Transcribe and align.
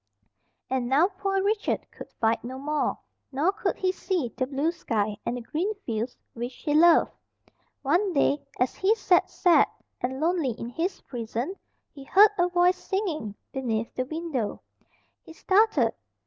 And 0.67 0.89
now 0.89 1.09
poor 1.09 1.43
Richard 1.43 1.85
could 1.91 2.09
fight 2.19 2.43
no 2.43 2.57
more, 2.57 2.97
nor 3.31 3.51
could 3.51 3.75
he 3.75 3.91
see 3.91 4.33
the 4.35 4.47
blue 4.47 4.71
sky, 4.71 5.15
and 5.27 5.37
the 5.37 5.41
green 5.43 5.75
fields 5.85 6.17
which 6.33 6.55
he 6.55 6.73
loved. 6.73 7.11
One 7.83 8.11
day, 8.11 8.43
as 8.59 8.73
he 8.73 8.95
sat 8.95 9.29
sad 9.29 9.67
and 10.01 10.19
lonely 10.19 10.53
in 10.57 10.69
his 10.69 11.01
prison, 11.01 11.53
he 11.93 12.03
heard 12.03 12.31
a 12.39 12.49
voice 12.49 12.83
singing, 12.83 13.35
beneath 13.51 13.93
the 13.93 14.05
window. 14.07 14.63
He 15.21 15.33
started. 15.33 15.93